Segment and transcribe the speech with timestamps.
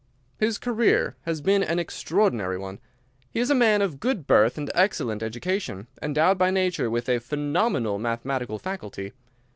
[0.39, 2.79] "His career has been an extraordinary one.
[3.29, 7.19] He is a man of good birth and excellent education, endowed by nature with a
[7.19, 9.13] phenomenal mathematical faculty.